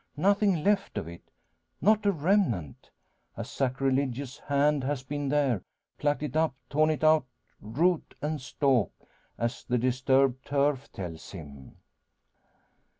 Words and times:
Nothing 0.17 0.63
left 0.63 0.97
of 0.97 1.07
it 1.07 1.29
not 1.79 2.07
a 2.07 2.11
remnant! 2.11 2.89
A 3.37 3.45
sacrilegious 3.45 4.39
hand 4.39 4.83
has 4.83 5.03
been 5.03 5.29
there, 5.29 5.61
plucked 5.99 6.23
it 6.23 6.35
up, 6.35 6.55
torn 6.71 6.89
it 6.89 7.03
out 7.03 7.27
root 7.61 8.15
and 8.19 8.41
stalk, 8.41 8.91
as 9.37 9.63
the 9.63 9.77
disturbed 9.77 10.43
turf 10.43 10.91
tells 10.91 11.29
him! 11.33 11.75